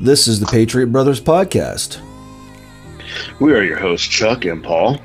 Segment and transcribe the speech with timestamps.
[0.00, 2.02] This is the Patriot Brothers Podcast.
[3.40, 5.00] We are your hosts, Chuck and Paul.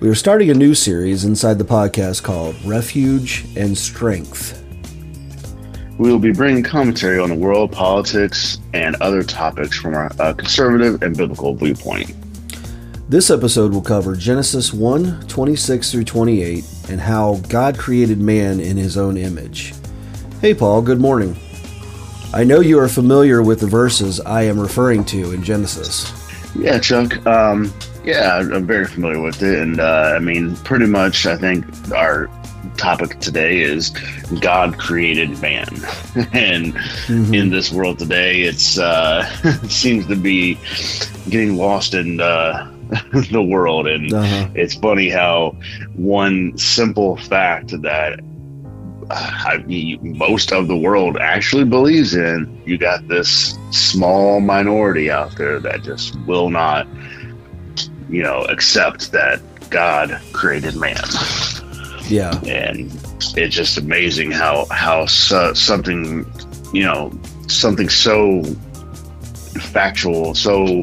[0.00, 4.60] We are starting a new series inside the podcast called Refuge and Strength.
[5.98, 10.34] We will be bringing commentary on the world, politics, and other topics from our uh,
[10.34, 12.12] conservative and biblical viewpoint.
[13.08, 18.76] This episode will cover Genesis 1 26 through 28 and how God created man in
[18.76, 19.74] his own image.
[20.40, 21.36] Hey, Paul, good morning.
[22.36, 26.12] I know you are familiar with the verses I am referring to in Genesis.
[26.54, 27.26] Yeah, Chuck.
[27.26, 27.72] Um,
[28.04, 29.58] yeah, I'm very familiar with it.
[29.58, 32.28] And uh, I mean, pretty much, I think our
[32.76, 33.88] topic today is
[34.38, 35.66] God created man.
[36.34, 37.32] and mm-hmm.
[37.32, 40.58] in this world today, it's uh, it seems to be
[41.30, 42.70] getting lost in uh,
[43.30, 43.86] the world.
[43.86, 44.50] And uh-huh.
[44.54, 45.56] it's funny how
[45.94, 48.20] one simple fact that
[49.10, 52.60] I mean, most of the world actually believes in.
[52.64, 56.88] You got this small minority out there that just will not,
[58.08, 59.40] you know, accept that
[59.70, 60.96] God created man.
[62.08, 62.92] Yeah, and
[63.36, 66.30] it's just amazing how how so, something,
[66.72, 67.12] you know,
[67.48, 68.42] something so
[69.72, 70.82] factual, so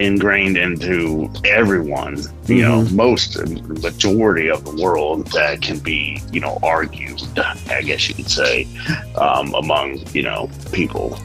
[0.00, 2.58] ingrained into everyone, you mm-hmm.
[2.60, 3.38] know, most
[3.82, 7.20] majority of the world that can be, you know, argued,
[7.68, 8.68] I guess you could say,
[9.16, 11.18] um, among, you know, people.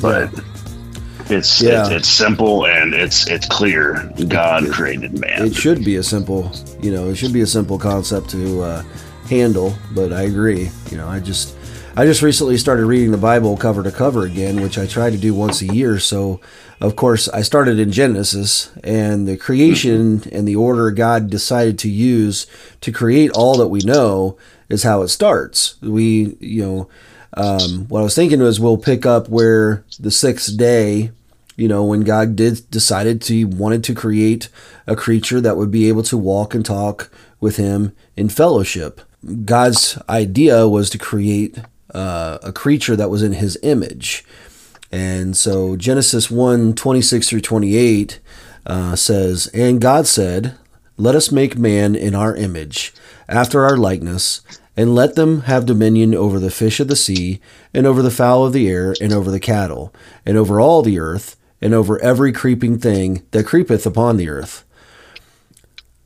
[0.00, 0.30] But
[1.30, 1.82] it's, yeah.
[1.82, 4.10] it's it's simple and it's it's clear.
[4.28, 5.46] God it, created man.
[5.46, 8.82] It should be a simple, you know, it should be a simple concept to uh,
[9.28, 9.74] handle.
[9.94, 10.70] But I agree.
[10.90, 11.57] You know, I just
[11.98, 15.16] I just recently started reading the Bible cover to cover again, which I try to
[15.16, 15.98] do once a year.
[15.98, 16.40] So,
[16.80, 21.90] of course, I started in Genesis and the creation and the order God decided to
[21.90, 22.46] use
[22.82, 25.74] to create all that we know is how it starts.
[25.82, 26.88] We, you know,
[27.34, 31.10] um, what I was thinking was we'll pick up where the sixth day,
[31.56, 34.50] you know, when God did decided to wanted to create
[34.86, 39.00] a creature that would be able to walk and talk with Him in fellowship.
[39.44, 41.58] God's idea was to create
[41.94, 44.24] uh, a creature that was in his image.
[44.90, 48.20] And so Genesis 1 26 through 28
[48.66, 50.56] uh, says, And God said,
[50.96, 52.94] Let us make man in our image,
[53.28, 54.40] after our likeness,
[54.76, 57.40] and let them have dominion over the fish of the sea,
[57.74, 59.92] and over the fowl of the air, and over the cattle,
[60.24, 64.64] and over all the earth, and over every creeping thing that creepeth upon the earth.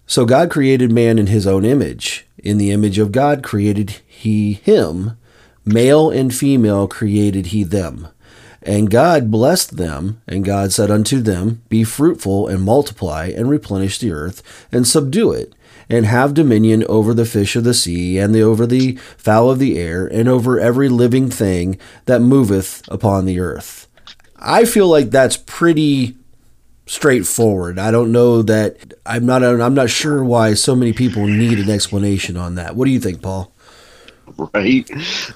[0.07, 2.27] So God created man in his own image.
[2.39, 5.17] In the image of God created he him.
[5.65, 8.09] Male and female created he them.
[8.63, 13.99] And God blessed them, and God said unto them, Be fruitful and multiply, and replenish
[13.99, 15.53] the earth, and subdue it,
[15.89, 19.59] and have dominion over the fish of the sea, and the, over the fowl of
[19.59, 23.89] the air, and over every living thing that moveth upon the earth.
[24.39, 26.17] I feel like that's pretty
[26.87, 27.79] straightforward.
[27.79, 31.71] I don't know that I'm not I'm not sure why so many people need an
[31.71, 32.75] explanation on that.
[32.75, 33.52] What do you think, Paul?
[34.55, 34.89] right?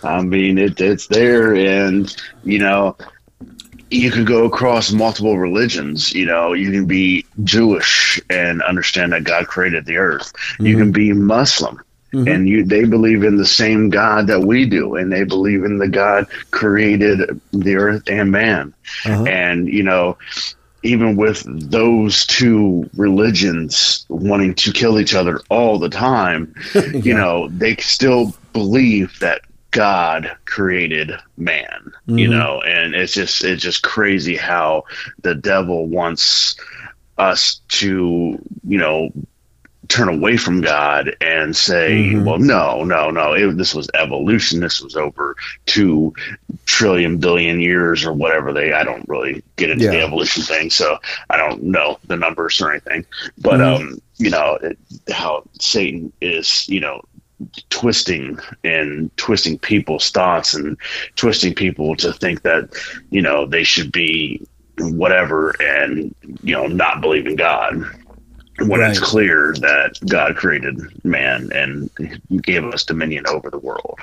[0.03, 2.15] I mean, it, it's there, and
[2.45, 2.97] you know,
[3.91, 6.13] you could go across multiple religions.
[6.13, 10.33] You know, you can be Jewish and understand that God created the earth.
[10.35, 10.67] Mm-hmm.
[10.67, 11.81] You can be Muslim.
[12.13, 12.29] Mm-hmm.
[12.29, 15.79] And you, they believe in the same God that we do, and they believe in
[15.79, 18.73] the God created the earth and man.
[19.05, 19.25] Uh-huh.
[19.25, 20.17] And you know,
[20.83, 26.83] even with those two religions wanting to kill each other all the time, yeah.
[26.83, 32.17] you know, they still believe that God created man, mm-hmm.
[32.17, 34.85] you know, and it's just it's just crazy how
[35.21, 36.57] the devil wants
[37.19, 39.11] us to, you know,
[39.89, 42.25] turn away from God and say, mm-hmm.
[42.25, 44.61] well, no, no, no, it, this was evolution.
[44.61, 45.37] This was over
[45.67, 46.15] two
[46.65, 49.91] trillion billion years or whatever they, I don't really get into yeah.
[49.91, 50.71] the evolution thing.
[50.71, 53.05] So I don't know the numbers or anything,
[53.37, 53.89] but, mm-hmm.
[53.89, 54.79] um, you know, it,
[55.13, 57.03] how Satan is, you know,
[57.71, 60.77] twisting and twisting people's thoughts and
[61.17, 62.71] twisting people to think that
[63.11, 64.41] you know they should be
[64.79, 67.85] whatever and you know not believe in God
[68.61, 68.91] when right.
[68.91, 71.91] it's clear that God created man and
[72.43, 73.99] gave us dominion over the world.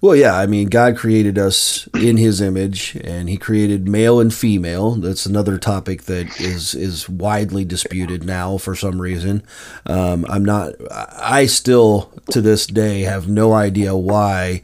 [0.00, 4.32] Well, yeah, I mean, God created us in His image, and He created male and
[4.32, 4.92] female.
[4.92, 9.42] That's another topic that is is widely disputed now for some reason.
[9.86, 10.72] Um, I'm not.
[10.90, 14.62] I still to this day have no idea why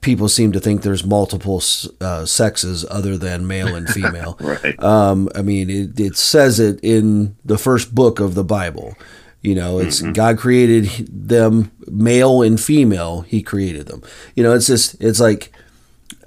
[0.00, 1.62] people seem to think there's multiple
[2.00, 4.36] uh, sexes other than male and female.
[4.40, 4.82] right.
[4.82, 8.96] Um, I mean, it, it says it in the first book of the Bible.
[9.40, 10.12] You know, it's mm-hmm.
[10.12, 13.22] God created them male and female.
[13.22, 14.02] He created them.
[14.34, 15.52] You know, it's just it's like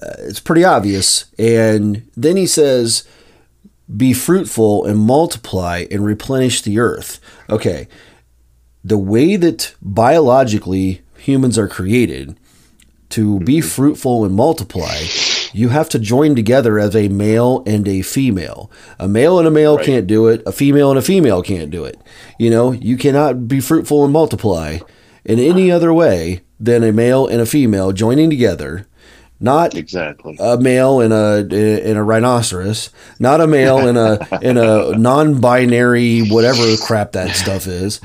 [0.02, 1.26] uh, it's pretty obvious.
[1.38, 3.08] And then he says,
[3.96, 7.20] "Be fruitful and multiply and replenish the earth."
[7.50, 7.88] Okay,
[8.84, 12.38] the way that biologically humans are created
[13.10, 14.96] to be fruitful and multiply,
[15.54, 18.72] you have to join together as a male and a female.
[19.00, 19.86] A male and a male Right.
[19.86, 20.42] can't do it.
[20.46, 21.98] A female and a female can't do it.
[22.40, 24.80] You know, you cannot be fruitful and multiply
[25.26, 28.86] in any other way than a male and a female joining together.
[29.44, 30.38] Not Exactly.
[30.40, 31.40] a male and a
[31.90, 37.66] in a rhinoceros, not a male in a in a non-binary whatever crap that stuff
[37.66, 38.00] is.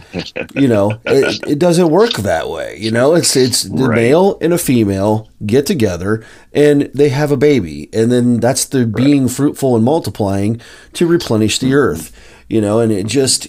[0.54, 2.78] You know, it, it doesn't work that way.
[2.80, 3.96] You know, it's it's the Right.
[3.96, 6.24] male and a female get together
[6.54, 10.58] and they have a baby, and then that's the being fruitful and multiplying
[10.94, 12.12] to replenish the earth.
[12.48, 13.48] You know, and it just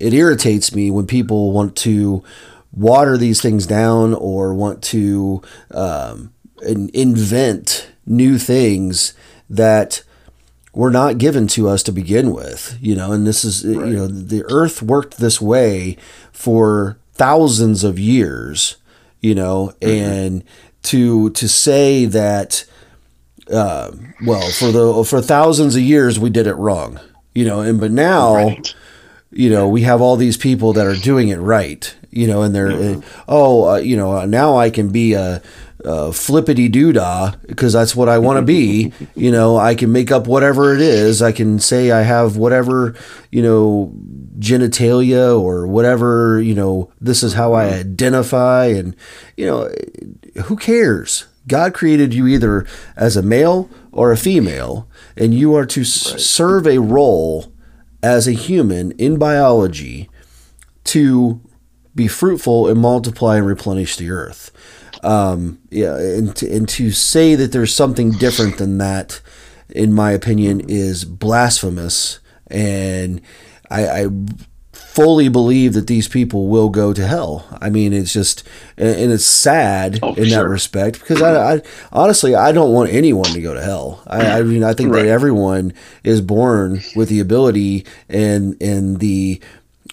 [0.00, 2.24] it irritates me when people want to
[2.72, 5.42] water these things down or want to
[5.72, 6.32] um,
[6.62, 9.14] in- invent new things
[9.48, 10.02] that
[10.72, 14.06] were not given to us to begin with you know and this is you know
[14.06, 15.96] the earth worked this way
[16.32, 18.76] for thousands of years
[19.20, 20.44] you know and
[20.82, 22.64] to to say that
[23.50, 23.90] uh,
[24.24, 27.00] well for the for thousands of years we did it wrong
[27.34, 28.74] you know and but now Right.
[29.32, 32.54] you know we have all these people that are doing it right you know and
[32.54, 35.42] they're uh, oh uh, you know uh, now i can be a,
[35.84, 38.92] Uh, a flippity doodah because that's what i want to be.
[39.14, 41.20] You know i can make up whatever it is.
[41.20, 42.94] I can say i have whatever
[43.30, 43.92] you know
[44.38, 47.80] genitalia or whatever you know this is how i mm-hmm.
[47.80, 48.96] identify and
[49.36, 49.70] you know
[50.44, 51.26] who cares?
[51.46, 52.66] God created you either
[52.96, 57.52] as a male or a female and you are to s- serve a role
[58.02, 60.08] as a human in biology
[60.84, 61.40] to
[61.94, 64.50] be fruitful and multiply and replenish the earth.
[65.02, 69.20] Um, yeah, and to, and to say that there's something different than that,
[69.70, 72.20] in my opinion, is blasphemous.
[72.48, 73.20] And
[73.70, 74.06] I, I
[74.72, 77.46] fully believe that these people will go to hell.
[77.60, 78.42] I mean, it's just,
[78.76, 81.62] and it's sad Oh, in that respect because I, I
[81.92, 84.02] honestly I don't want anyone to go to hell.
[84.06, 85.02] I, I mean, I think Right.
[85.04, 89.40] that everyone is born with the ability and and the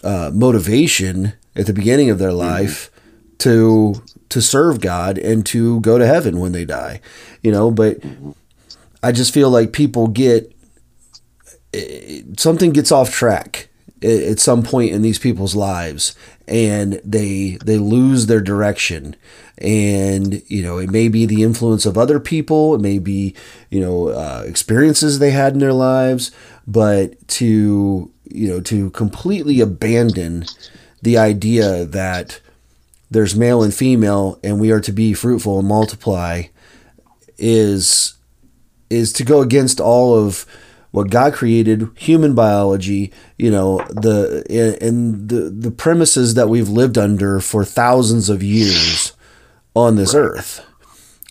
[0.03, 2.89] uh, motivation at the beginning of their life
[3.39, 7.01] to to serve God and to go to heaven when they die.
[7.41, 7.97] You know, but
[9.01, 10.53] I just feel like people get
[12.37, 13.69] something gets off track
[14.03, 16.15] at some point in these people's lives
[16.47, 19.15] and they they lose their direction
[19.57, 23.35] and you know it may be the influence of other people it may be
[23.71, 26.31] you know uh, experiences they had in their lives
[26.67, 30.45] but to you know to completely abandon
[31.01, 32.39] the idea that
[33.09, 36.43] there's male and female and we are to be fruitful and multiply
[37.37, 38.15] is
[38.89, 40.45] is to go against all of
[40.91, 44.43] what God created, human biology, you know, the
[44.81, 49.13] and the the premises that we've lived under for thousands of years
[49.75, 50.65] on this earth.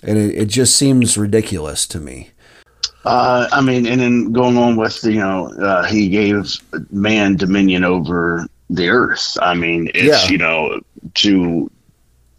[0.02, 2.31] And it, it just seems ridiculous to me.
[3.05, 6.58] Uh, I mean, and then going on with you know, uh, he gave
[6.90, 9.37] man dominion over the earth.
[9.40, 10.30] I mean, it's Yeah.
[10.30, 10.80] you know
[11.16, 11.70] to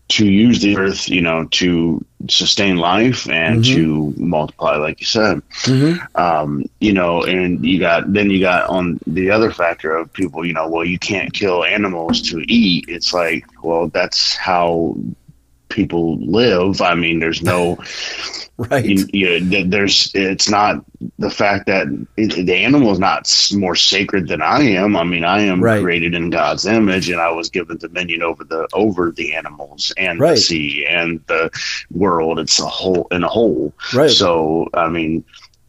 [0.10, 3.76] to use the earth, you know, to sustain life and Mhm.
[3.76, 5.42] to multiply, like you said.
[5.64, 5.98] Mm-hmm.
[6.16, 10.46] Um, you know, and you got then you got on the other factor of people,
[10.46, 12.86] you know, well, you can't kill animals to eat.
[12.88, 14.96] It's like, well, that's how
[15.68, 16.82] people live.
[16.82, 17.78] I mean, there's no
[18.72, 18.84] Right.
[18.86, 20.84] you, you, th- there's it's not
[21.20, 21.86] the fact that
[22.18, 24.96] it, the animal is not more sacred than I am.
[24.96, 25.80] I mean, I am Right.
[25.82, 30.20] created in God's image, and I was given dominion over the over the animals and
[30.20, 30.32] Right.
[30.36, 31.52] the sea and the
[31.92, 32.40] world.
[32.40, 33.74] It's a whole in a whole.
[33.94, 34.10] right.
[34.10, 35.24] So, I mean,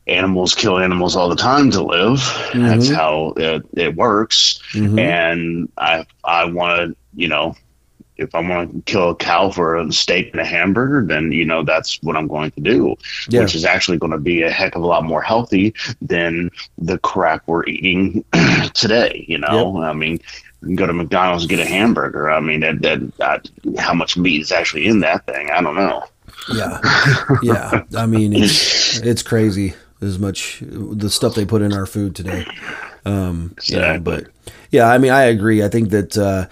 [0.06, 2.18] animals kill animals all the time to live.
[2.54, 2.94] That's Mhm.
[2.94, 4.60] how it, it works.
[4.72, 4.98] Mhm.
[4.98, 7.54] And I I want to, you know,
[8.18, 11.44] if I want to kill a cow for a steak and a hamburger, then you
[11.44, 12.96] know that's what I'm going to do,
[13.28, 13.40] Yeah.
[13.42, 16.98] which is actually going to be a heck of a lot more healthy than the
[16.98, 18.24] crap we're eating
[18.74, 19.24] today.
[19.28, 20.20] You know, I mean.
[20.74, 22.28] Go to McDonald's and get a hamburger.
[22.32, 23.48] I mean, that, that, that
[23.78, 25.48] how much meat is actually in that thing?
[25.52, 26.02] I don't know.
[26.52, 26.80] Yeah.
[27.44, 27.84] Yeah.
[27.96, 32.44] I mean, it's, it's crazy as much the stuff they put in our food today.
[33.04, 34.00] Um, Exactly.
[34.00, 34.24] but
[34.72, 35.62] yeah, I mean, I agree.
[35.62, 36.46] I think that, uh,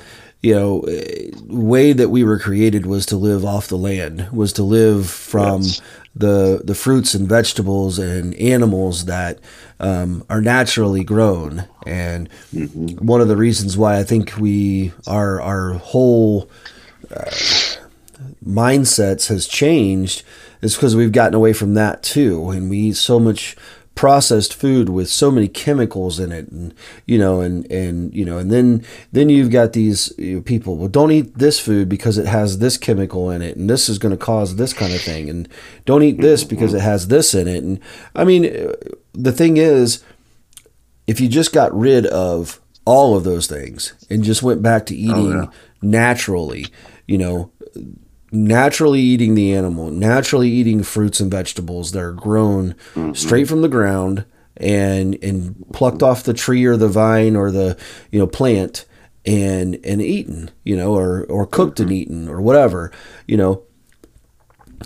[0.47, 4.53] you know, eh, way that we were created was to live off the land, was
[4.55, 5.81] to live from Yes.
[6.15, 9.39] the the fruits and vegetables and animals that
[9.81, 11.65] um, are naturally grown.
[11.87, 12.29] And
[13.13, 16.49] one of the reasons why I think we our our whole
[17.11, 17.31] uh,
[18.47, 20.23] mindsets has changed
[20.63, 23.57] is because we've gotten away from that too, and we eat so much
[23.97, 26.75] processed food with so many chemicals in it and
[27.07, 30.77] you know and and you know and then then you've got these you know, people
[30.77, 33.99] well don't eat this food because it has this chemical in it and this is
[33.99, 35.49] going to cause this kind of thing and
[35.87, 36.51] don't eat this mm-hmm.
[36.51, 36.87] because it mm-hmm.
[36.87, 37.65] has this in it.
[37.65, 37.81] And
[38.15, 38.71] i mean
[39.15, 40.05] the thing is
[41.07, 44.95] if you just got rid of all of those things and just went back to
[44.95, 45.51] oh, eating yeah.
[45.81, 46.67] naturally
[47.07, 47.51] you know
[48.37, 52.75] naturally eating the animal, naturally eating fruits and vegetables that are grown
[53.15, 54.25] straight from the ground
[54.57, 57.79] and and plucked off the tree or the vine or the
[58.11, 58.85] you know plant
[59.25, 62.93] and and eaten, you know, or or cooked and eaten or whatever,
[63.27, 63.63] you know.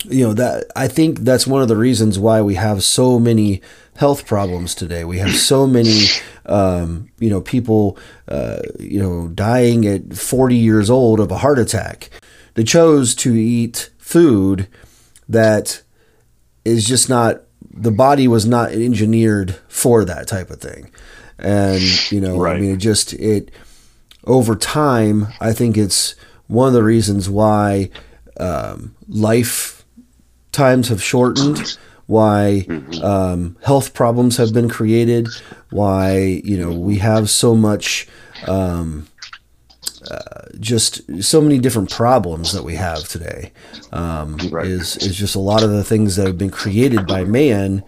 [0.05, 3.61] You know that I think that's one of the reasons why we have so many
[3.97, 5.03] health problems today.
[5.03, 6.05] We have so many,
[6.45, 7.97] um, you know, people,
[8.29, 12.09] uh, you know, dying at 40 years old of a heart attack
[12.55, 14.67] they chose to eat food
[15.29, 15.81] that
[16.65, 17.41] is just not
[17.73, 20.91] the body was not engineered for that type of thing
[21.39, 21.81] and
[22.11, 22.57] you know Right.
[22.57, 23.49] i mean it just it
[24.25, 26.15] over time i think it's
[26.47, 27.89] one of the reasons why
[28.39, 29.85] um, life
[30.51, 31.77] times have shortened
[32.07, 32.67] why
[33.01, 35.27] um, health problems have been created
[35.69, 38.07] why you know we have so much
[38.47, 39.07] um,
[40.09, 43.51] uh, just so many different problems that we have today
[43.91, 44.65] um, Right.
[44.65, 47.83] is is just a lot of the things that have been created by man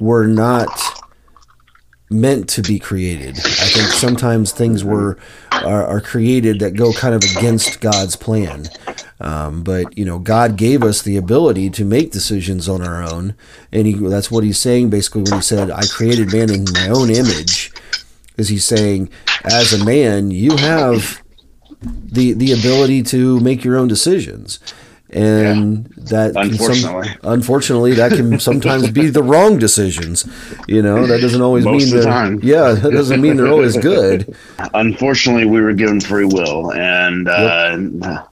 [0.00, 0.70] were not
[2.10, 3.38] meant to be created.
[3.38, 5.18] I think sometimes things were
[5.50, 8.68] are, are created that go kind of against God's plan.
[9.20, 13.34] Um, but you know, God gave us the ability to make decisions on our own,
[13.72, 16.88] and he, that's what He's saying basically when He said, "I created man in my
[16.88, 17.72] own image."
[18.36, 19.10] Is He's saying,
[19.44, 21.21] as a man, you have
[21.82, 24.58] the the ability to make your own decisions.
[25.14, 27.08] And that can some- Unfortunately.
[27.22, 30.24] unfortunately, that can sometimes be the wrong decisions.
[30.66, 32.40] You know, that doesn't always Most mean time.
[32.42, 34.34] yeah, that doesn't mean they're always good.
[34.74, 38.24] unfortunately we were given free will and uh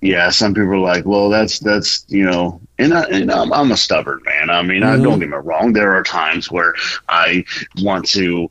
[0.00, 3.70] yeah some people are like well that's that's you know and, I, and I'm, I'm
[3.72, 5.02] a stubborn man i mean I, Mhm.
[5.04, 6.74] don't get me wrong there are times where
[7.08, 7.44] i
[7.82, 8.50] want to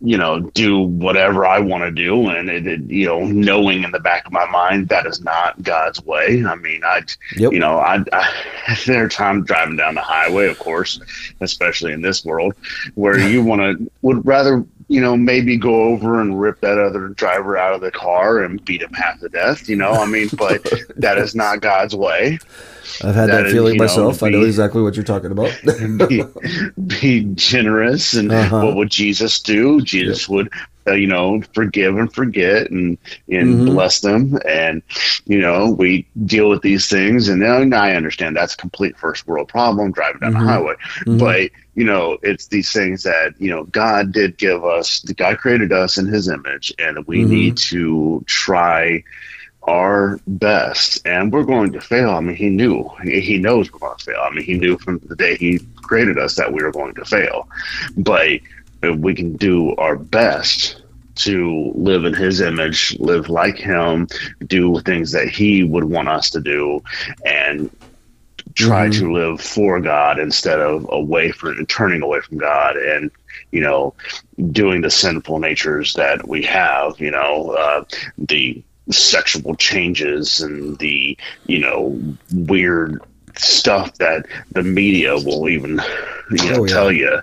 [0.00, 3.92] you know do whatever i want to do and it, it you know knowing in
[3.92, 7.00] the back of my mind that is not god's way i mean i
[7.36, 7.52] Yep.
[7.52, 11.00] you know I, I there are times driving down the highway of course
[11.40, 12.54] especially in this world
[12.94, 17.08] where you want to would rather you know maybe go over and rip that other
[17.08, 20.28] driver out of the car and beat him half to death you know i mean
[20.36, 20.62] but
[20.96, 22.38] that is not god's way
[23.02, 24.22] I've had That that, is, feeling you know, myself.
[24.22, 25.50] I know exactly what you're talking about.
[26.08, 26.22] be,
[26.86, 28.66] be generous and Uh-huh.
[28.66, 30.52] what would jesus do jesus would
[30.86, 32.98] uh, you know forgive and forget and
[33.28, 33.66] and Mhm.
[33.66, 34.82] bless them and
[35.24, 39.26] you know we deal with these things and then i understand that's a complete first
[39.26, 40.38] world problem driving down Mhm.
[40.40, 40.74] the highway
[41.06, 41.18] Mhm.
[41.18, 45.72] but you know it's these things that you know god did give us god created
[45.72, 47.28] us in his image and we Mhm.
[47.28, 49.02] need to try
[49.66, 51.00] our best.
[51.06, 52.10] And we're going to fail.
[52.10, 52.86] I mean he knew.
[53.02, 54.20] He, he knows we're going to fail.
[54.22, 57.04] I mean he knew from the day he created us that we were going to
[57.04, 57.48] fail.
[57.96, 58.40] But
[58.82, 60.82] if we can do our best
[61.16, 64.06] to live in his image live like him
[64.46, 66.82] do things that he would want us to do
[67.24, 67.70] and
[68.54, 68.98] try Mhm.
[68.98, 73.10] to live for God instead of away from turning away from God and
[73.50, 73.94] you know
[74.52, 77.84] doing the sinful natures that we have you know uh,
[78.18, 81.98] the sexual changes and the you know
[82.32, 83.00] weird
[83.36, 85.80] stuff that the media will even
[86.30, 86.72] you know Oh, yeah.
[86.74, 87.20] tell you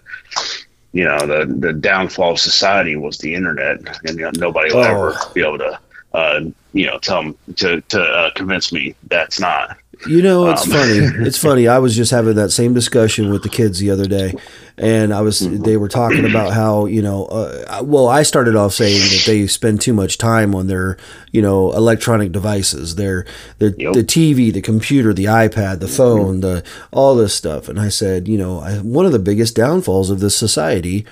[0.93, 4.81] you know the the downfall of society was the internet and you know, nobody will
[4.81, 5.09] Oh.
[5.09, 5.79] ever be able to
[6.13, 6.41] uh,
[6.73, 9.77] you know tell 'em- to to uh, convince me that's not
[10.07, 10.99] You know, it's Um, funny.
[11.27, 11.67] It's funny.
[11.67, 14.33] I was just having that same discussion with the kids the other day,
[14.77, 18.73] and I was they were talking about how you know, uh, well, I started off
[18.73, 20.97] saying that they spend too much time on their
[21.31, 23.25] you know electronic devices, their
[23.59, 23.93] their Yep.
[23.93, 28.27] the TV, the computer, the iPad, the phone, the all this stuff, and I said,
[28.27, 31.05] you know, I, one of the biggest downfalls of this society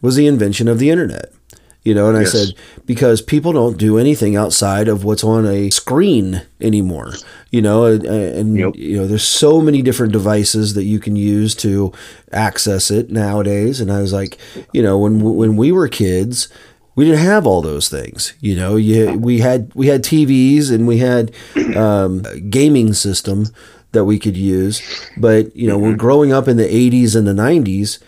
[0.00, 1.32] was the invention of the internet.
[1.84, 2.54] You know, and I said
[2.86, 7.14] because people don't do anything outside of what's on a screen anymore.
[7.50, 8.76] You know, and, and Yep.
[8.76, 11.92] you know, there's so many different devices that you can use to
[12.30, 13.80] access it nowadays.
[13.80, 14.38] And I was like,
[14.72, 16.48] you know, when when we were kids,
[16.94, 18.34] we didn't have all those things.
[18.40, 21.32] You know, you, we had we had TVs and we had
[21.76, 23.46] um, a gaming system
[23.90, 24.80] that we could use.
[25.16, 27.98] But you know, we're growing up in the 80s and the 90s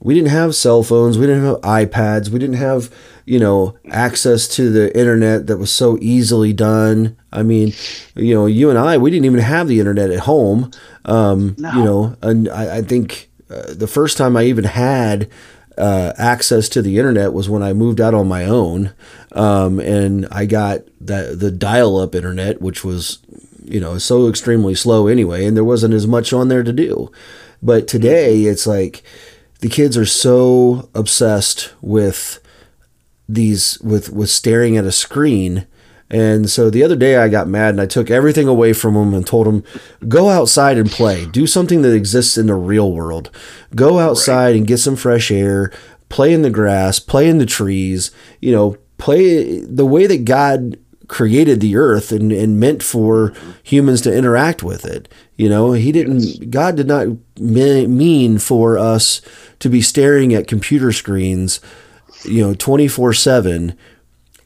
[0.00, 2.90] we didn't have cell phones, we didn't have iPads, we didn't have,
[3.24, 7.16] you know, access to the internet that was so easily done.
[7.32, 7.72] I mean,
[8.14, 10.70] you know, you and I, we didn't even have the internet at home.
[11.04, 11.72] Um, No.
[11.72, 15.28] You know, and I, I think uh, the first time I even had
[15.76, 18.92] uh, access to the internet was when I moved out on my own,
[19.32, 23.18] um, and I got that the dial-up internet, which was,
[23.64, 27.10] you know, so extremely slow anyway, and there wasn't as much on there to do.
[27.62, 29.02] But today, it's like
[29.60, 32.40] the kids are so obsessed with
[33.28, 35.66] these with with staring at a screen.
[36.10, 39.12] And so the other day I got mad and I took everything away from them
[39.12, 39.62] and told them
[40.08, 41.26] go outside and play.
[41.26, 43.30] Do something that exists in the real world.
[43.74, 45.70] Go outside and get some fresh air.
[46.08, 46.98] Play in the grass.
[46.98, 48.10] Play in the trees.
[48.40, 54.02] You know play the way that God created the earth and, and meant for humans
[54.02, 55.08] to interact with it.
[55.36, 59.20] You know he didn't God did not me- mean for us
[59.58, 61.60] to be staring at computer screens
[62.24, 63.76] you know 24 7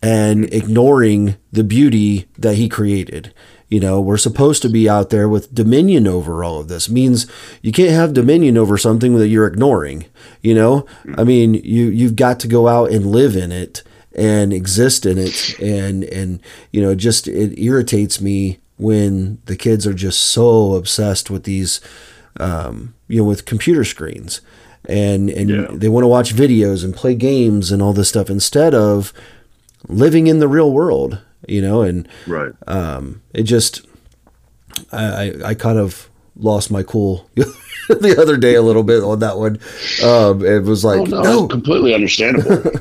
[0.04, 3.34] and ignoring the beauty that he created.
[3.68, 6.88] You know we're supposed to be out there with dominion over all of this.
[6.88, 7.26] Means
[7.62, 10.04] you can't have dominion over something that you're ignoring.
[10.42, 13.82] You know i mean you you've got to go out and live in it
[14.14, 16.40] and exist in it and and
[16.70, 21.80] you know just it irritates me when the kids are just so obsessed with these
[22.40, 24.40] um, you know with computer screens
[24.86, 25.66] and and Yeah.
[25.70, 29.12] they want to watch videos and play games and all this stuff instead of
[29.88, 32.52] living in the real world you know and Right.
[32.66, 33.82] um, it just
[34.92, 39.18] I, I I kind of lost my cool the other day a little bit on
[39.20, 39.58] that one
[40.04, 42.62] um, it was like Oh, no, no, completely understandable.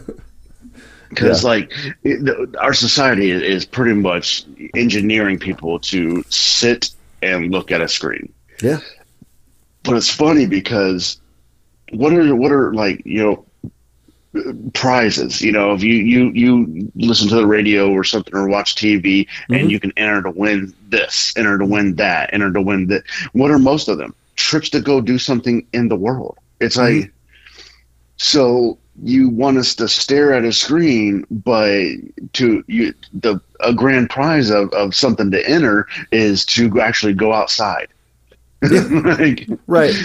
[1.11, 1.49] Because Yeah.
[1.49, 1.71] like
[2.03, 4.43] it, the, our society is, pretty much
[4.75, 6.89] engineering people to sit
[7.21, 8.31] and look at a screen.
[8.63, 8.79] yeah
[9.83, 11.17] But it's funny because
[11.91, 13.45] what are what are like you know
[14.73, 18.75] prizes you know if you you you listen to the radio or something or watch
[18.75, 19.59] tv Mhm.
[19.59, 23.03] and you can enter to win this enter to win that enter to win that
[23.33, 27.11] what are most of them trips to go do something in the world it's like
[28.15, 31.85] so you want us to stare at a screen but
[32.33, 37.33] to you the a grand prize of, of something to enter is to actually go
[37.33, 37.87] outside.
[38.63, 39.95] Like right.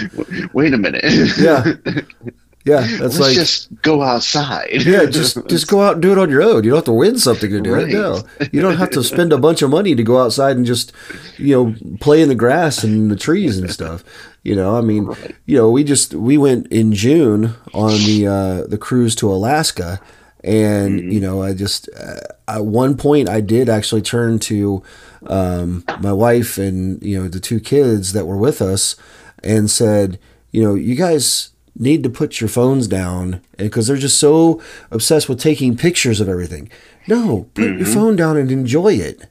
[0.53, 1.03] wait a minute.
[1.37, 1.73] Yeah
[2.65, 6.17] yeah that's let's like just go outside yeah, just just go out and do it
[6.17, 6.63] on your own.
[6.63, 7.87] You don't have to win something to do Right.
[7.89, 7.93] it.
[7.93, 10.91] No, you don't have to spend a bunch of money to go outside and just,
[11.37, 14.03] you know, play in the grass and the trees and stuff.
[14.43, 15.35] You know, I mean, Right.
[15.45, 19.99] you know, we just we went in June on the uh, the cruise to Alaska,
[20.43, 21.11] and Mm-hmm.
[21.11, 24.83] you know, I just uh, at one point I did actually turn to
[25.27, 28.95] um, my wife and you know the two kids that were with us
[29.43, 30.19] and said,
[30.51, 34.61] you know, you guys need to put your phones down because they're just so
[34.91, 36.69] obsessed with taking pictures of everything.
[37.07, 39.27] No, put your phone down and enjoy it.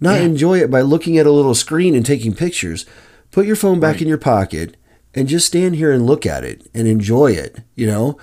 [0.00, 2.86] Not enjoy it by looking at a little screen and taking pictures.
[3.30, 4.76] Put your phone back in your pocket
[5.14, 8.16] and just stand here and look at it and enjoy it, you know?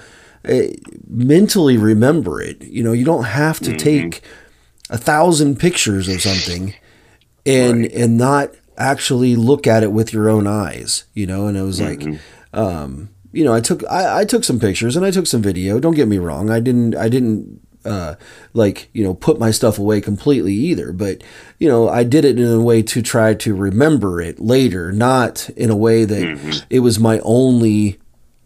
[0.46, 0.74] Eh,
[1.08, 2.64] mentally remember it.
[2.64, 4.22] You know, you don't have to take
[4.90, 6.74] a thousand pictures of something
[7.46, 11.48] and and not actually look at it with your own eyes, you know?
[11.48, 12.02] And it was like
[12.54, 15.80] um you know, I took I, I took some pictures and I took some video.
[15.80, 16.50] Don't get me wrong.
[16.50, 18.16] I didn't I didn't uh,
[18.54, 20.92] like you know put my stuff away completely either.
[20.92, 21.24] But
[21.60, 25.50] you know, I did it in a way to try to remember it later, not
[25.52, 28.00] in a way that it was my only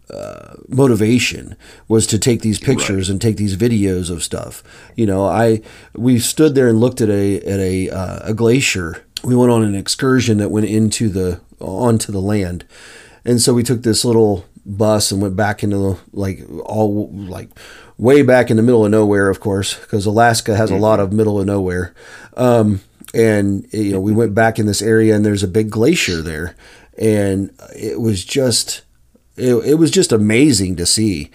[0.10, 1.56] uh, motivation
[1.88, 4.62] was to take these pictures and take these videos of stuff.
[4.98, 5.62] You know, I
[5.96, 9.06] we stood there and looked at a at a uh, a glacier.
[9.24, 12.66] We went on an excursion that went into the onto the land,
[13.24, 17.50] and so we took this little bus and went back into the like all like
[17.98, 21.14] way back in the middle of nowhere, of course, because Alaska has a lot of
[21.14, 21.94] middle of nowhere.
[22.36, 22.82] Um,
[23.14, 26.56] and you know, we went back in this area, and there's a big glacier there,
[26.98, 28.82] and it was just
[29.38, 31.30] it, it was just amazing to see.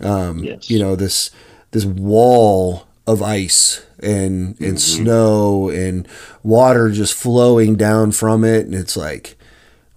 [0.00, 0.68] Um, Yes.
[0.70, 1.30] You know this
[1.70, 6.06] this wall of ice and and snow and
[6.42, 9.36] water just flowing down from it, and it's like,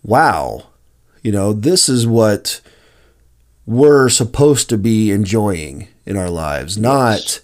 [0.03, 0.67] wow,
[1.25, 2.61] you know, this is what
[3.65, 7.41] we're supposed to be enjoying in our lives, not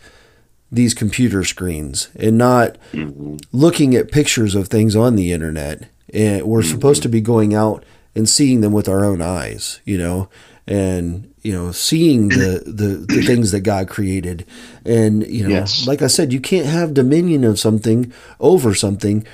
[0.72, 3.38] these computer screens and not mm-hmm.
[3.52, 5.90] looking at pictures of things on the internet.
[6.14, 6.70] And we're mm-hmm.
[6.70, 10.30] supposed to be going out and seeing them with our own eyes, you know,
[10.68, 14.46] and you know, seeing the the, the things that God created.
[14.86, 15.88] And you know, Yes.
[15.88, 19.26] like I said, you can't have dominion of something over something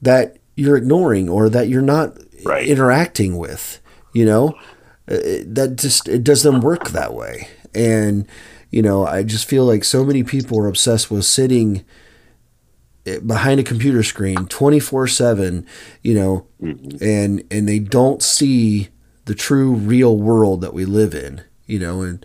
[0.00, 2.66] that you're ignoring or that you're not Right.
[2.66, 3.80] interacting with,
[4.12, 4.54] you know.
[5.06, 7.48] that just it doesn't work that way.
[7.74, 8.26] And
[8.70, 11.84] you know, I just feel like so many people are obsessed with sitting
[13.04, 15.66] eh, behind a computer screen 24/7,
[16.02, 17.04] you know, mm-hmm.
[17.04, 18.88] and and they don't see
[19.26, 22.24] the true real world that we live in, you know, and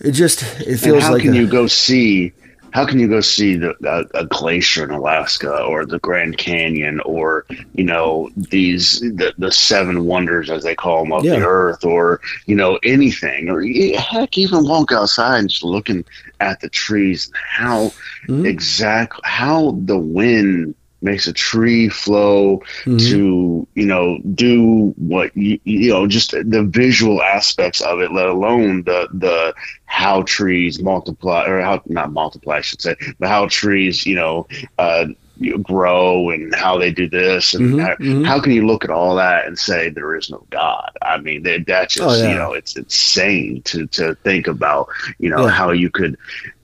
[0.00, 2.32] it just it feels and how like can a, you go see
[2.72, 7.00] how can you go see the, a, a, glacier in Alaska or the Grand Canyon
[7.00, 11.38] or you know these the, the seven wonders as they call them of yeah.
[11.38, 16.04] the earth or you know anything or heck even walk outside and just looking
[16.40, 17.84] at the trees and how
[18.26, 18.46] mm-hmm.
[18.46, 22.96] exact how the wind makes a tree flow mm-hmm.
[22.98, 28.26] to you know do what you, you know just the visual aspects of it let
[28.26, 29.54] alone the the
[29.86, 34.46] how trees multiply or how not multiply I should say but how trees you know
[34.78, 35.06] uh
[35.38, 38.24] you grow and how they do this and mm-hmm, how, mm-hmm.
[38.24, 41.42] how, can you look at all that and say there is no god i mean
[41.42, 42.30] that, that's just oh, yeah.
[42.30, 44.88] you know it's insane to to think about
[45.18, 45.50] you know yeah.
[45.50, 46.16] how you could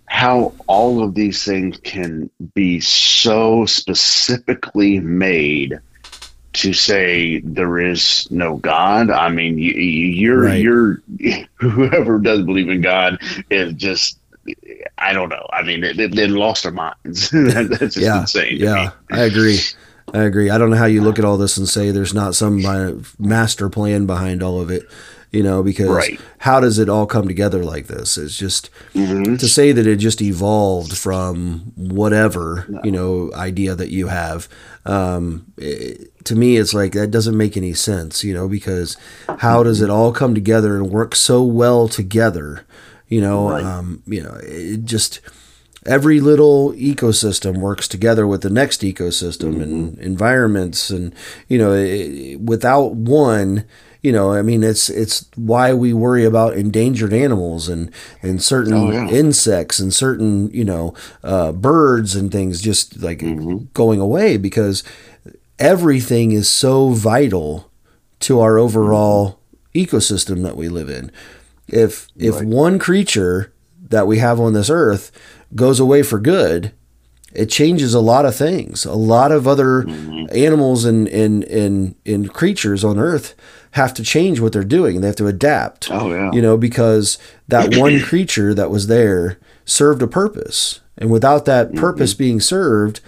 [0.09, 5.79] how all of these things can be so specifically made
[6.55, 9.11] to say there is no God.
[9.11, 10.61] I mean, you, you're right.
[10.61, 11.03] you're
[11.57, 13.19] whoever doesn't believe in God
[13.51, 14.19] is just
[14.97, 15.47] I don't know.
[15.53, 17.31] I mean, they, they lost their minds.
[17.33, 18.57] That's just yeah, insane.
[18.57, 19.59] Yeah, I agree.
[20.15, 20.49] I agree.
[20.49, 22.63] I don't know how you look at all this and say there's not some
[23.19, 24.85] master plan behind all of it
[25.31, 26.21] you know, because right.
[26.39, 28.17] how does it all come together like this?
[28.17, 29.37] It's just mm-hmm.
[29.37, 32.81] to say that it just evolved from whatever, no.
[32.83, 34.49] you know, idea that you have.
[34.87, 38.97] Um, it, to me, it's like that doesn't make any sense, you know, because
[39.39, 42.65] how does it all come together and work so well together?
[43.09, 43.65] You know, right.
[43.65, 45.21] um, you know, it just
[45.87, 49.63] every little ecosystem works together with the next ecosystem mm-hmm.
[49.63, 51.15] and environments and
[51.49, 53.65] you know it, without one
[54.09, 57.91] you know, I mean, it's it's why we worry about endangered animals and
[58.23, 59.07] and certain oh, yeah.
[59.07, 63.67] insects and certain you know uh, birds and things just like mm-hmm.
[63.75, 64.83] going away because
[65.59, 67.71] everything is so vital
[68.21, 69.41] to our overall
[69.75, 71.13] ecosystem that we live in.
[71.67, 72.47] If if right.
[72.47, 73.53] one creature
[73.91, 75.13] that we have on this earth
[75.55, 76.73] goes away for good,
[77.35, 78.87] it changes a lot of things.
[78.87, 80.35] A lot of other mm-hmm.
[80.35, 83.35] animals and, and and and creatures on earth
[83.73, 85.01] have to change what they're doing.
[85.01, 85.91] They have to adapt.
[85.91, 86.31] Oh yeah.
[86.33, 91.69] You know, because that one creature that was there served a purpose, and without that
[91.69, 91.81] mm-hmm.
[91.81, 92.23] purpose mm-hmm.
[92.23, 93.01] being served,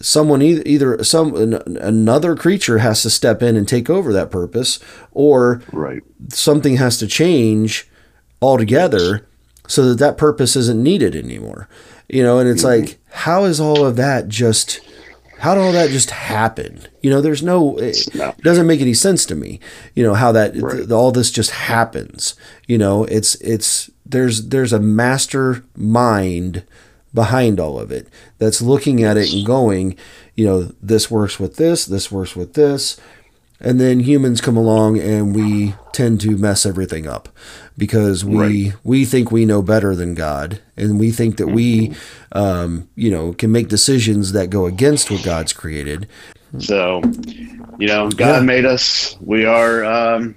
[0.00, 4.78] someone either, either some another creature has to step in and take over that purpose,
[5.12, 6.02] or right.
[6.28, 7.88] something has to change
[8.40, 9.26] altogether
[9.68, 11.68] so that that purpose isn't needed anymore.
[12.08, 12.84] You know, and it's mm-hmm.
[12.84, 14.80] like, how is all of that just?
[15.42, 16.86] How did all that just happen?
[17.00, 18.06] You know, there's no, it
[18.42, 19.58] doesn't make any sense to me.
[19.92, 20.76] You know how that right.
[20.76, 22.36] th- all this just happens.
[22.68, 26.64] You know, it's it's there's there's a master mind
[27.12, 28.06] behind all of it
[28.38, 29.96] that's looking at it and going,
[30.36, 33.00] you know, this works with this, this works with this,
[33.62, 37.28] and then humans come along and we tend to mess everything up
[37.78, 38.74] because we right.
[38.84, 42.38] we think we know better than God and we think that we mm-hmm.
[42.38, 46.08] um, you know can make decisions that go against what God's created.
[46.58, 47.00] So,
[47.78, 48.40] you know, God yeah.
[48.40, 49.16] made us.
[49.20, 50.36] We are um,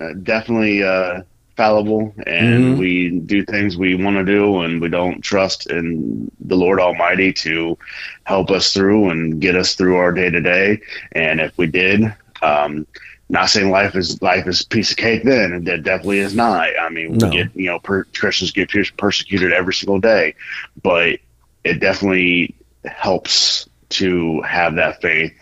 [0.00, 1.22] uh, definitely uh,
[1.56, 2.78] fallible, and mm-hmm.
[2.78, 7.32] we do things we want to do, and we don't trust in the Lord Almighty
[7.32, 7.76] to
[8.22, 10.80] help us through and get us through our day to day.
[11.12, 12.86] And if we did, um,
[13.28, 15.24] not saying life is life is a piece of cake.
[15.24, 16.68] Then and it definitely is not.
[16.80, 17.28] I mean, no.
[17.28, 20.34] we get you know per, Christians get persecuted every single day,
[20.82, 21.18] but
[21.64, 25.34] it definitely helps to have that faith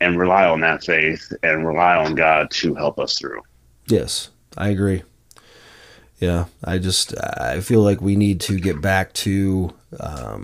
[0.00, 3.42] and rely on that faith and rely on God to help us through.
[3.86, 5.02] Yes, I agree.
[6.18, 10.42] Yeah, I just I feel like we need to get back to um,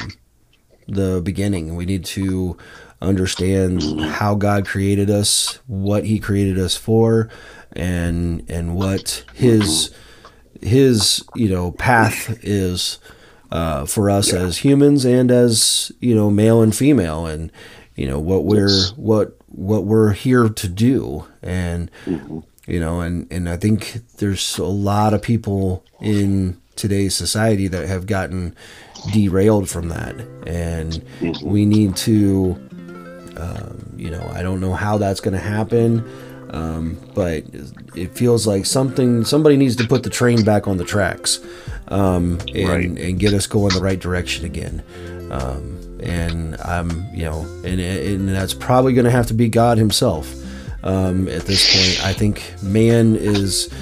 [0.88, 1.76] the beginning.
[1.76, 2.56] We need to
[3.00, 7.28] understand how God created us, what He created us for,
[7.72, 9.94] and and what His
[10.60, 12.98] His you know path is
[13.50, 14.40] uh, for us yeah.
[14.40, 17.52] as humans and as you know male and female, and
[17.94, 18.92] you know what we're yes.
[18.96, 22.40] what what we're here to do, and mm-hmm.
[22.66, 27.88] you know, and and I think there's a lot of people in today's society that
[27.88, 28.54] have gotten
[29.12, 30.14] derailed from that
[30.46, 31.48] and mm-hmm.
[31.48, 32.54] we need to
[33.36, 36.04] um, you know, I don't know how that's going to happen,
[36.50, 37.44] um, but
[37.94, 41.40] it feels like something somebody needs to put the train back on the tracks
[41.88, 42.84] um, and, right.
[42.84, 44.82] and get us going the right direction again.
[45.30, 49.78] Um, and I'm, you know, and, and that's probably going to have to be God
[49.78, 50.32] Himself
[50.84, 52.06] um, at this point.
[52.06, 53.72] I think man is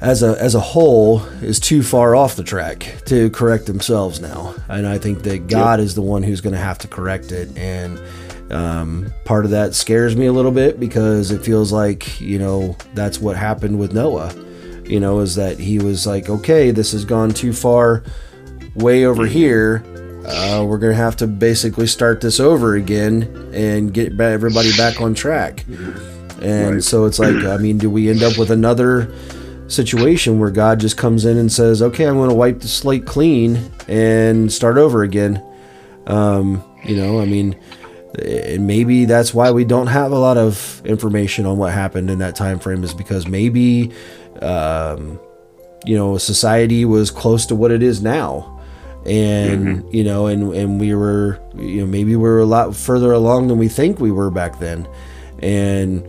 [0.00, 4.54] as a as a whole is too far off the track to correct themselves now,
[4.68, 5.84] and I think that God yep.
[5.86, 7.56] is the one who's going to have to correct it.
[7.56, 8.00] And
[8.52, 12.76] um, part of that scares me a little bit because it feels like you know
[12.94, 14.34] that's what happened with Noah.
[14.84, 18.04] You know, is that he was like, okay, this has gone too far,
[18.74, 19.82] way over here.
[20.24, 25.14] Uh, we're gonna have to basically start this over again and get everybody back on
[25.14, 25.64] track.
[26.40, 26.84] And right.
[26.84, 29.10] so it's like, I mean, do we end up with another?
[29.68, 33.06] Situation where God just comes in and says, "Okay, I'm going to wipe the slate
[33.06, 35.42] clean and start over again."
[36.06, 37.56] Um, you know, I mean,
[38.18, 42.18] and maybe that's why we don't have a lot of information on what happened in
[42.20, 43.92] that time frame is because maybe,
[44.40, 45.18] um,
[45.84, 48.60] you know, society was close to what it is now,
[49.04, 49.94] and mm-hmm.
[49.94, 53.48] you know, and and we were, you know, maybe we were a lot further along
[53.48, 54.88] than we think we were back then,
[55.40, 56.06] and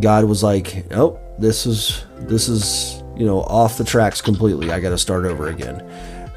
[0.00, 4.70] God was like, "Oh." This is this is you know off the tracks completely.
[4.70, 5.80] I got to start over again,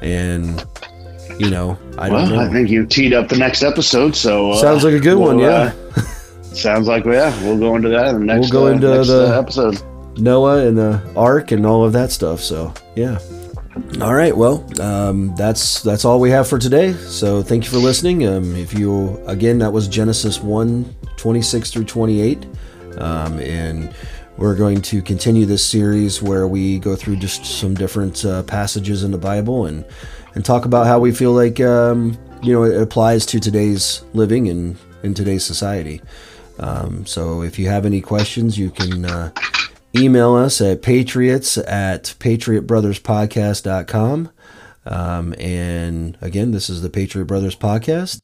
[0.00, 0.64] and
[1.38, 2.40] you know I don't well, know.
[2.40, 5.28] I think you teed up the next episode, so uh, sounds like a good we'll,
[5.28, 5.38] one.
[5.38, 6.00] Yeah, uh,
[6.42, 7.38] sounds like yeah.
[7.44, 8.52] We'll go into that in the next.
[8.52, 9.82] We'll go uh, into next, the uh, episode.
[10.18, 12.40] Noah and the Ark and all of that stuff.
[12.40, 13.18] So yeah.
[14.02, 16.92] All right, well, um, that's that's all we have for today.
[16.92, 18.26] So thank you for listening.
[18.26, 22.46] Um, if you again, that was Genesis 1, 26 through 28.
[22.98, 23.94] Um, and
[24.42, 29.04] we're going to continue this series where we go through just some different uh, passages
[29.04, 29.84] in the Bible and
[30.34, 34.48] and talk about how we feel like um, you know it applies to today's living
[34.48, 36.02] and in today's society.
[36.58, 39.30] Um, so if you have any questions, you can uh,
[39.94, 44.30] email us at patriots at patriotbrotherspodcast.com.
[44.84, 48.22] Um, and again, this is the Patriot Brothers Podcast.